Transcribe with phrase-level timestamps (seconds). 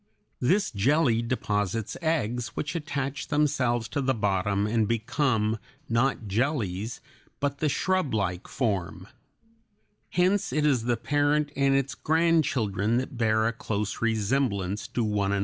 [0.39, 7.01] This jelly deposits eggs which attach themselves to the bottom and become not jellies
[7.39, 9.07] but the shrublike form.
[10.09, 15.09] Hence it is the parent and its grandchildren that bear a close resemblance to one
[15.09, 15.11] another.
[15.11, 15.33] [Illustration: FIG.
[15.33, 15.39] 23.